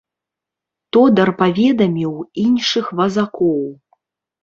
Тодар 0.97 1.29
паведаміў 1.43 2.17
іншых 2.47 2.85
вазакоў. 3.01 3.65